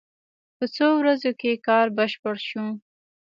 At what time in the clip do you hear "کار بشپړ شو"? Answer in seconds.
1.67-2.65